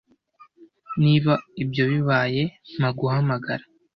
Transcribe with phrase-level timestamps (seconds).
[1.03, 2.43] Niba ibyo bibaye
[2.75, 3.63] mpa guhamagara